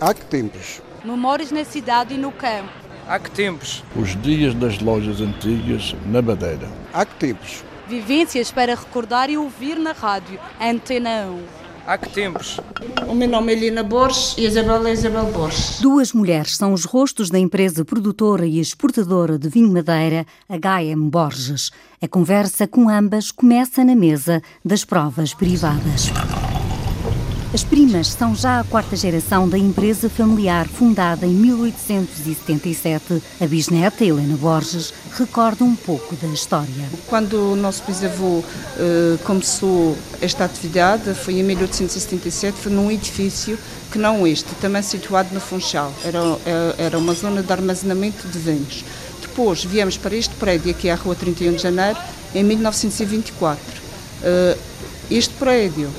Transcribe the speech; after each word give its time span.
Há 0.00 0.14
que 0.14 0.24
tempos? 0.24 0.80
Memórias 1.04 1.52
na 1.52 1.62
cidade 1.62 2.14
e 2.14 2.16
no 2.16 2.32
campo. 2.32 2.70
Há 3.06 3.18
que 3.18 3.30
tempos? 3.30 3.84
Os 3.94 4.16
dias 4.22 4.54
das 4.54 4.80
lojas 4.80 5.20
antigas 5.20 5.94
na 6.06 6.22
Madeira. 6.22 6.70
Há 6.90 7.04
que 7.04 7.14
tempos? 7.16 7.62
Vivências 7.86 8.50
para 8.50 8.74
recordar 8.74 9.28
e 9.28 9.36
ouvir 9.36 9.78
na 9.78 9.92
rádio. 9.92 10.40
Antena 10.58 11.26
1. 11.26 11.42
Há 11.86 11.98
que 11.98 12.08
tempos? 12.08 12.58
O 13.06 13.14
meu 13.14 13.28
nome 13.28 13.52
é 13.52 13.56
Lina 13.56 13.82
Borges 13.82 14.34
e 14.38 14.46
a 14.46 14.48
Isabel 14.48 14.86
é 14.86 14.92
Isabel 14.92 15.26
Borges. 15.26 15.80
Duas 15.82 16.14
mulheres 16.14 16.56
são 16.56 16.72
os 16.72 16.86
rostos 16.86 17.28
da 17.28 17.38
empresa 17.38 17.84
produtora 17.84 18.46
e 18.46 18.58
exportadora 18.58 19.38
de 19.38 19.50
vinho 19.50 19.70
Madeira, 19.70 20.24
HM 20.48 21.10
Borges. 21.10 21.70
A 22.00 22.08
conversa 22.08 22.66
com 22.66 22.88
ambas 22.88 23.30
começa 23.30 23.84
na 23.84 23.94
mesa 23.94 24.40
das 24.64 24.82
provas 24.82 25.34
privadas. 25.34 26.10
As 27.52 27.64
primas 27.64 28.06
são 28.06 28.32
já 28.32 28.60
a 28.60 28.64
quarta 28.64 28.94
geração 28.94 29.48
da 29.48 29.58
empresa 29.58 30.08
familiar 30.08 30.68
fundada 30.68 31.26
em 31.26 31.30
1877. 31.30 33.20
A 33.40 33.46
bisneta, 33.46 34.04
Helena 34.04 34.36
Borges, 34.36 34.94
recorda 35.18 35.64
um 35.64 35.74
pouco 35.74 36.14
da 36.14 36.28
história. 36.28 36.88
Quando 37.08 37.52
o 37.52 37.56
nosso 37.56 37.82
bisavô 37.84 38.44
eh, 38.78 39.18
começou 39.24 39.98
esta 40.22 40.44
atividade, 40.44 41.12
foi 41.12 41.40
em 41.40 41.42
1877, 41.42 42.56
foi 42.56 42.70
num 42.70 42.88
edifício 42.88 43.58
que 43.90 43.98
não 43.98 44.24
este, 44.24 44.54
também 44.60 44.80
situado 44.82 45.34
no 45.34 45.40
Funchal. 45.40 45.92
Era, 46.04 46.20
eh, 46.46 46.74
era 46.78 46.98
uma 46.98 47.14
zona 47.14 47.42
de 47.42 47.52
armazenamento 47.52 48.28
de 48.28 48.38
vinhos. 48.38 48.84
Depois 49.20 49.64
viemos 49.64 49.96
para 49.96 50.14
este 50.14 50.36
prédio, 50.36 50.70
aqui 50.70 50.88
à 50.88 50.94
Rua 50.94 51.16
31 51.16 51.54
de 51.54 51.62
Janeiro, 51.62 51.98
em 52.32 52.44
1924. 52.44 53.60
Eh, 54.22 54.56
este 55.10 55.34
prédio 55.34 55.90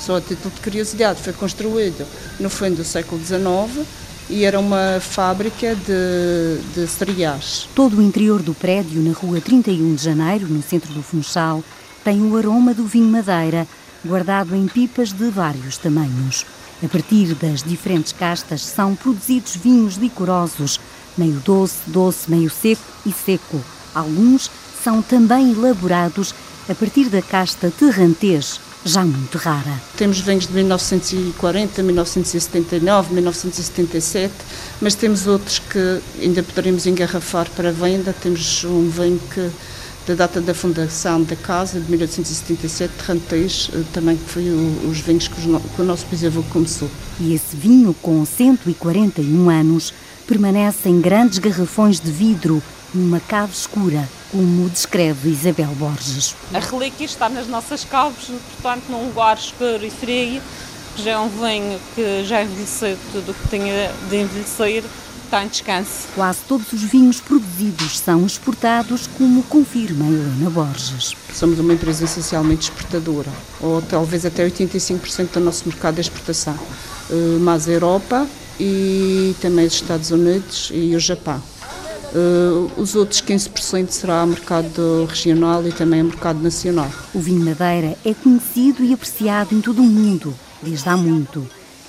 só 0.00 0.16
a 0.16 0.20
título 0.20 0.52
de 0.54 0.60
curiosidade, 0.60 1.20
foi 1.20 1.32
construído 1.32 2.06
no 2.38 2.48
fim 2.48 2.72
do 2.72 2.84
século 2.84 3.20
XIX 3.22 3.86
e 4.30 4.44
era 4.44 4.58
uma 4.58 4.98
fábrica 5.00 5.74
de, 5.74 6.58
de 6.74 6.86
cereais. 6.86 7.68
Todo 7.74 7.98
o 7.98 8.02
interior 8.02 8.40
do 8.42 8.54
prédio, 8.54 9.02
na 9.02 9.12
rua 9.12 9.40
31 9.40 9.94
de 9.94 10.02
Janeiro, 10.02 10.46
no 10.48 10.62
centro 10.62 10.92
do 10.94 11.02
Funchal, 11.02 11.62
tem 12.04 12.22
o 12.22 12.36
aroma 12.36 12.72
do 12.72 12.86
vinho 12.86 13.08
madeira, 13.08 13.66
guardado 14.04 14.54
em 14.54 14.66
pipas 14.66 15.12
de 15.12 15.28
vários 15.30 15.76
tamanhos. 15.76 16.46
A 16.82 16.88
partir 16.88 17.34
das 17.34 17.62
diferentes 17.62 18.12
castas 18.12 18.62
são 18.62 18.96
produzidos 18.96 19.56
vinhos 19.56 19.96
licorosos, 19.96 20.80
meio 21.18 21.40
doce, 21.44 21.78
doce, 21.86 22.30
meio 22.30 22.48
seco 22.48 22.82
e 23.04 23.12
seco. 23.12 23.60
Alguns 23.94 24.50
são 24.82 25.02
também 25.02 25.52
elaborados 25.52 26.34
a 26.68 26.74
partir 26.74 27.08
da 27.10 27.20
casta 27.20 27.70
terrantês, 27.70 28.60
já 28.84 29.04
muito 29.04 29.36
rara. 29.38 29.80
Temos 29.96 30.20
vinhos 30.20 30.46
de 30.46 30.52
1940, 30.54 31.82
1979, 31.82 33.14
1977, 33.14 34.32
mas 34.80 34.94
temos 34.94 35.26
outros 35.26 35.58
que 35.58 36.00
ainda 36.20 36.42
poderíamos 36.42 36.86
engarrafar 36.86 37.48
para 37.50 37.72
venda. 37.72 38.14
Temos 38.20 38.64
um 38.64 38.88
vinho 38.88 39.20
que 39.32 39.50
da 40.06 40.14
data 40.14 40.40
da 40.40 40.54
fundação 40.54 41.22
da 41.22 41.36
casa, 41.36 41.78
de 41.78 41.88
1877, 41.90 42.92
Terrantês, 42.94 43.70
eh, 43.72 43.82
também 43.92 44.16
que 44.16 44.28
foi 44.28 44.48
o, 44.48 44.88
os 44.90 44.98
vinhos 45.00 45.28
que, 45.28 45.34
que 45.34 45.82
o 45.82 45.84
nosso 45.84 46.06
bisavô 46.06 46.42
começou. 46.44 46.90
E 47.20 47.34
esse 47.34 47.54
vinho, 47.54 47.94
com 48.00 48.24
141 48.24 49.50
anos, 49.50 49.92
permanece 50.26 50.88
em 50.88 51.00
grandes 51.00 51.38
garrafões 51.38 52.00
de 52.00 52.10
vidro 52.10 52.62
numa 52.94 53.20
cave 53.20 53.52
escura, 53.52 54.08
como 54.30 54.68
descreve 54.68 55.30
Isabel 55.30 55.74
Borges. 55.76 56.34
A 56.52 56.58
relíquia 56.58 57.04
está 57.04 57.28
nas 57.28 57.46
nossas 57.46 57.84
caves, 57.84 58.26
portanto, 58.26 58.84
num 58.88 59.06
lugar 59.06 59.36
escuro 59.36 59.84
e 59.84 59.90
frio, 59.90 60.40
que 60.94 61.02
já 61.02 61.12
é 61.12 61.18
um 61.18 61.28
vinho 61.28 61.78
que 61.94 62.24
já 62.24 62.42
envelheceu 62.42 62.98
tudo 63.12 63.32
o 63.32 63.34
que 63.34 63.48
tinha 63.48 63.92
de 64.08 64.16
envelhecer, 64.16 64.84
está 65.24 65.44
em 65.44 65.48
descanso. 65.48 66.08
Quase 66.14 66.40
todos 66.48 66.72
os 66.72 66.82
vinhos 66.82 67.20
produzidos 67.20 67.98
são 67.98 68.26
exportados, 68.26 69.06
como 69.16 69.42
confirma 69.44 70.06
Helena 70.06 70.50
Borges. 70.50 71.14
Somos 71.32 71.58
uma 71.60 71.72
empresa 71.72 72.04
essencialmente 72.04 72.70
exportadora, 72.70 73.30
ou 73.60 73.80
talvez 73.80 74.26
até 74.26 74.44
85% 74.44 75.34
do 75.34 75.40
nosso 75.40 75.68
mercado 75.68 75.98
é 75.98 76.00
exportação, 76.00 76.58
eh, 77.10 77.38
mas 77.40 77.68
a 77.68 77.72
Europa 77.72 78.26
e 78.58 79.34
também 79.40 79.66
os 79.66 79.74
Estados 79.74 80.10
Unidos 80.10 80.70
e 80.74 80.94
o 80.94 81.00
Japão. 81.00 81.40
Uh, 82.12 82.68
os 82.76 82.96
outros 82.96 83.22
15% 83.22 83.90
será 83.90 84.26
mercado 84.26 85.06
regional 85.08 85.64
e 85.66 85.70
também 85.70 86.02
mercado 86.02 86.42
nacional. 86.42 86.90
O 87.14 87.20
vinho 87.20 87.44
Madeira 87.44 87.96
é 88.04 88.12
conhecido 88.12 88.82
e 88.82 88.92
apreciado 88.92 89.54
em 89.54 89.60
todo 89.60 89.80
o 89.80 89.86
mundo, 89.86 90.34
desde 90.60 90.88
há 90.88 90.96
muito. 90.96 91.46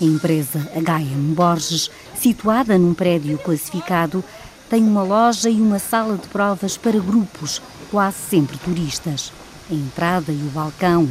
A 0.00 0.04
empresa 0.04 0.60
HM 0.76 1.34
Borges, 1.34 1.90
situada 2.14 2.78
num 2.78 2.94
prédio 2.94 3.36
classificado, 3.38 4.22
tem 4.70 4.84
uma 4.84 5.02
loja 5.02 5.50
e 5.50 5.60
uma 5.60 5.80
sala 5.80 6.16
de 6.16 6.28
provas 6.28 6.76
para 6.76 6.98
grupos, 7.00 7.60
quase 7.90 8.18
sempre 8.30 8.56
turistas. 8.58 9.32
A 9.68 9.74
entrada 9.74 10.30
e 10.30 10.36
o 10.36 10.50
balcão 10.50 11.08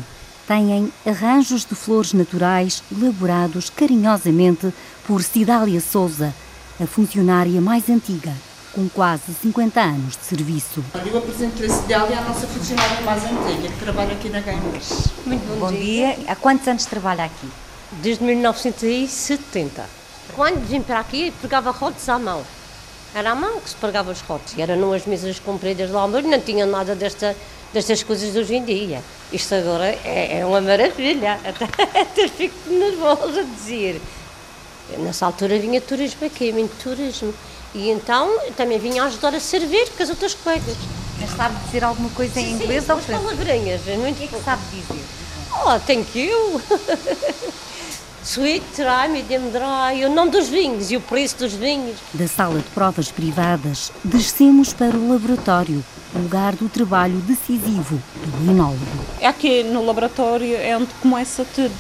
têm 0.48 0.94
arranjos 1.06 1.66
de 1.66 1.76
flores 1.76 2.14
naturais 2.14 2.82
elaborados 2.90 3.70
carinhosamente 3.70 4.74
por 5.06 5.22
Cidália 5.22 5.82
Souza, 5.82 6.34
a 6.80 6.88
funcionária 6.88 7.60
mais 7.60 7.90
antiga 7.90 8.34
com 8.74 8.90
quase 8.90 9.34
50 9.42 9.80
anos 9.80 10.18
de 10.18 10.26
serviço. 10.26 10.84
Eu 11.06 11.18
apresento 11.18 11.64
a 11.64 11.70
Cidália, 11.70 12.18
a 12.18 12.22
nossa 12.22 12.48
funcionária 12.48 13.02
mais 13.02 13.24
antiga, 13.24 13.70
que 13.70 13.80
trabalha 13.80 14.14
aqui 14.14 14.30
na 14.30 14.40
Gamers. 14.40 15.10
Muito 15.26 15.48
bom, 15.48 15.68
bom 15.68 15.72
dia. 15.72 16.16
dia. 16.16 16.26
Há 16.28 16.36
quantos 16.36 16.68
anos 16.68 16.86
trabalha 16.86 17.26
aqui? 17.26 17.48
Desde 17.92 18.24
1970. 18.24 19.86
Quando 20.36 20.66
vim 20.68 20.82
para 20.82 21.00
aqui, 21.00 21.32
pegava 21.42 21.70
rotes 21.70 22.10
à 22.10 22.18
mão. 22.18 22.44
Era 23.14 23.32
à 23.32 23.36
mão 23.36 23.60
que 23.62 23.70
se 23.70 23.76
pregava 23.76 24.12
os 24.12 24.22
rotes. 24.22 24.56
E 24.58 24.62
eram 24.62 24.76
numas 24.76 25.06
mesas 25.06 25.38
compridas 25.40 25.92
lá, 25.92 26.08
mas 26.08 26.26
não 26.26 26.42
tinha 26.42 26.66
nada 26.66 26.96
desta, 26.96 27.36
destas 27.72 28.02
coisas 28.02 28.34
de 28.34 28.40
hoje 28.40 28.56
em 28.56 28.66
dia. 28.66 29.04
Isto 29.32 29.54
agora 29.54 29.86
é, 29.86 30.40
é 30.40 30.46
uma 30.46 30.60
maravilha. 30.60 31.40
Até, 31.46 31.66
até 32.00 32.28
fico 32.28 32.56
nervosa 32.72 33.42
a 33.42 33.44
dizer. 33.44 34.02
Nessa 34.98 35.28
altura 35.28 35.60
vinha 35.60 35.80
turismo 35.80 36.26
aqui, 36.26 36.52
muito 36.52 36.76
turismo. 36.82 37.34
E 37.74 37.90
então 37.90 38.40
também 38.56 38.78
vinha 38.78 39.04
ajudar 39.06 39.34
a 39.34 39.40
servir 39.40 39.90
com 39.90 40.04
as 40.04 40.10
outras 40.10 40.34
colegas. 40.34 40.78
Mas 41.20 41.32
sabe 41.32 41.56
dizer 41.66 41.84
alguma 41.84 42.10
coisa 42.10 42.40
em 42.40 42.46
sim, 42.46 42.54
inglês 42.54 42.84
sim, 42.86 42.92
ou 42.92 43.00
francês? 43.00 43.38
palavrinhas. 43.38 43.82
Muito 44.00 44.16
o 44.16 44.28
que 44.28 44.36
é 44.36 44.38
que 44.38 44.44
sabe 44.44 44.62
dizer? 44.72 45.04
Oh, 45.66 45.80
thank 45.80 46.20
you. 46.20 46.62
Sweet, 48.24 48.64
dry, 48.78 49.10
medium 49.10 49.50
dry, 49.52 50.06
o 50.06 50.10
nome 50.10 50.32
dos 50.32 50.48
vinhos 50.48 50.92
e 50.92 50.96
o 50.96 51.02
preço 51.02 51.38
dos 51.38 51.54
vinhos. 51.54 51.98
Da 52.14 52.26
sala 52.26 52.60
de 52.60 52.70
provas 52.70 53.12
privadas, 53.12 53.92
descemos 54.04 54.72
para 54.72 54.96
o 54.96 55.12
laboratório, 55.12 55.84
lugar 56.16 56.56
do 56.56 56.70
trabalho 56.70 57.16
decisivo 57.18 58.02
do 58.26 58.52
enólogo. 58.52 58.80
É 59.20 59.28
aqui 59.28 59.64
no 59.64 59.86
laboratório 59.86 60.56
é 60.56 60.76
onde 60.78 60.94
começa 61.02 61.46
tudo. 61.54 61.76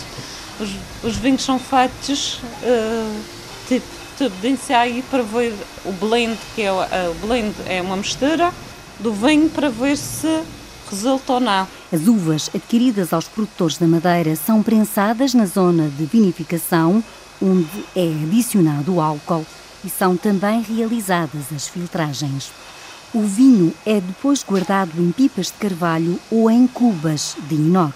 Os, 0.59 0.69
os 1.01 1.15
vinhos 1.15 1.43
são 1.43 1.57
feitos 1.57 2.39
uh, 2.61 3.21
tipo 3.67 4.02
de 4.19 4.47
ensaio 4.47 5.03
para 5.03 5.23
ver 5.23 5.53
o 5.83 5.91
blend, 5.91 6.37
que 6.55 6.61
é 6.61 6.71
o 6.71 7.15
blend 7.25 7.53
é 7.65 7.81
uma 7.81 7.97
mistura 7.97 8.53
do 8.99 9.11
vinho 9.11 9.49
para 9.49 9.69
ver 9.69 9.97
se 9.97 10.43
resulta 10.89 11.33
ou 11.33 11.39
não. 11.39 11.67
As 11.91 12.07
uvas 12.07 12.49
adquiridas 12.53 13.11
aos 13.11 13.27
produtores 13.27 13.77
da 13.77 13.87
Madeira 13.87 14.35
são 14.35 14.61
prensadas 14.61 15.33
na 15.33 15.45
zona 15.45 15.89
de 15.89 16.05
vinificação, 16.05 17.03
onde 17.41 17.85
é 17.95 18.23
adicionado 18.23 18.95
o 18.95 19.01
álcool 19.01 19.45
e 19.83 19.89
são 19.89 20.15
também 20.15 20.61
realizadas 20.61 21.51
as 21.53 21.67
filtragens. 21.67 22.51
O 23.13 23.21
vinho 23.21 23.73
é 23.85 23.99
depois 23.99 24.43
guardado 24.43 25.01
em 25.01 25.11
pipas 25.11 25.47
de 25.47 25.53
carvalho 25.53 26.19
ou 26.31 26.49
em 26.49 26.67
cubas 26.67 27.35
de 27.49 27.55
inox. 27.55 27.95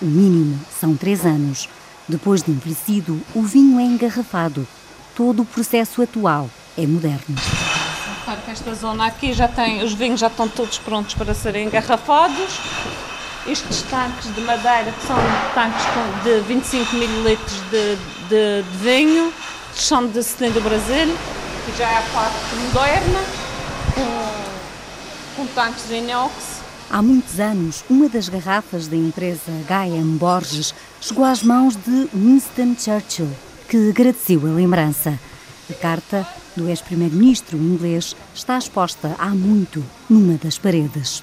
O 0.00 0.06
mínimo 0.06 0.58
são 0.80 0.96
três 0.96 1.26
anos. 1.26 1.68
Depois 2.08 2.42
de 2.42 2.52
envelhecido, 2.52 3.20
o 3.34 3.42
vinho 3.42 3.80
é 3.80 3.82
engarrafado 3.82 4.66
todo 5.16 5.42
o 5.42 5.44
processo 5.46 6.02
atual 6.02 6.48
é 6.76 6.86
moderno. 6.86 7.34
Portanto, 8.24 8.48
esta 8.48 8.74
zona 8.74 9.06
aqui 9.06 9.32
já 9.32 9.48
tem, 9.48 9.82
os 9.82 9.94
vinhos 9.94 10.20
já 10.20 10.26
estão 10.26 10.46
todos 10.46 10.78
prontos 10.78 11.14
para 11.14 11.32
serem 11.32 11.66
engarrafados. 11.66 12.60
Estes 13.46 13.82
tanques 13.82 14.32
de 14.34 14.40
madeira, 14.42 14.92
que 14.92 15.06
são 15.06 15.16
tanques 15.54 15.84
de 16.22 16.40
25 16.40 16.96
ml 16.96 17.38
de, 17.70 17.96
de, 18.28 18.62
de 18.68 18.78
vinho, 18.78 19.32
são 19.74 20.06
de 20.06 20.22
Cilindro 20.22 20.60
Brasil, 20.60 21.16
que 21.64 21.78
já 21.78 21.88
é 21.88 21.98
a 21.98 22.02
parte 22.12 22.56
moderna, 22.56 23.20
com, 23.94 25.42
com 25.42 25.46
tanques 25.54 25.88
de 25.88 25.94
inox. 25.94 26.32
Há 26.90 27.00
muitos 27.00 27.40
anos, 27.40 27.84
uma 27.88 28.08
das 28.08 28.28
garrafas 28.28 28.86
da 28.86 28.96
empresa 28.96 29.52
H.M. 29.64 30.18
Borges 30.18 30.74
chegou 31.00 31.24
às 31.24 31.42
mãos 31.42 31.76
de 31.76 32.08
Winston 32.12 32.74
Churchill, 32.78 33.30
que 33.68 33.90
agradeceu 33.90 34.40
a 34.46 34.50
lembrança. 34.50 35.18
A 35.68 35.74
carta 35.74 36.26
do 36.56 36.68
ex-primeiro-ministro 36.68 37.58
inglês 37.58 38.14
está 38.34 38.56
exposta 38.56 39.14
há 39.18 39.30
muito 39.30 39.84
numa 40.08 40.38
das 40.38 40.58
paredes. 40.58 41.22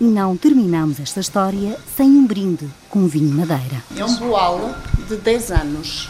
E 0.00 0.04
não 0.04 0.36
terminamos 0.36 1.00
esta 1.00 1.20
história 1.20 1.76
sem 1.96 2.08
um 2.08 2.26
brinde 2.26 2.68
com 2.88 3.06
vinho 3.06 3.34
madeira. 3.34 3.82
É 3.96 4.04
um 4.04 4.16
boal 4.16 4.74
de 5.08 5.16
10 5.16 5.50
anos. 5.50 6.08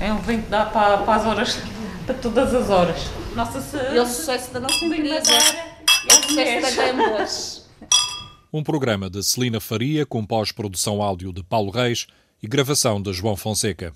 É 0.00 0.12
um 0.12 0.18
vinho 0.18 0.42
que 0.42 0.50
dá 0.50 0.66
para, 0.66 0.98
para 0.98 1.14
as 1.20 1.26
horas, 1.26 1.58
para 2.06 2.14
todas 2.14 2.54
as 2.54 2.70
horas. 2.70 2.98
Nossa 3.34 3.58
E 3.92 3.98
o 3.98 4.06
sucesso 4.06 4.52
da 4.52 4.60
nossa 4.60 4.84
empresa. 4.84 5.32
E 6.04 6.12
o 6.12 6.22
sucesso 6.28 6.76
da 6.76 6.92
Gambas. 6.92 7.64
Um 8.52 8.62
programa 8.62 9.10
de 9.10 9.22
Celina 9.22 9.60
Faria 9.60 10.06
com 10.06 10.24
pós-produção 10.24 11.02
áudio 11.02 11.32
de 11.32 11.42
Paulo 11.42 11.70
Reis 11.70 12.06
e 12.42 12.46
gravação 12.46 13.00
de 13.00 13.12
João 13.12 13.36
Fonseca. 13.36 13.94